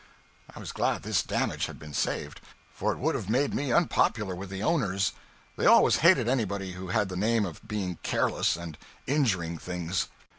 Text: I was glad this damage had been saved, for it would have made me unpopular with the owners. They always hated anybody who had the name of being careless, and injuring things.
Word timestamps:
I 0.55 0.57
was 0.59 0.71
glad 0.71 1.03
this 1.03 1.21
damage 1.21 1.67
had 1.67 1.77
been 1.77 1.93
saved, 1.93 2.41
for 2.73 2.91
it 2.91 2.97
would 2.97 3.13
have 3.13 3.29
made 3.29 3.53
me 3.53 3.71
unpopular 3.71 4.33
with 4.33 4.49
the 4.49 4.63
owners. 4.63 5.13
They 5.57 5.67
always 5.67 5.97
hated 5.97 6.27
anybody 6.27 6.71
who 6.71 6.87
had 6.87 7.07
the 7.07 7.15
name 7.15 7.45
of 7.45 7.67
being 7.67 7.99
careless, 8.01 8.55
and 8.55 8.79
injuring 9.05 9.59
things. 9.59 10.07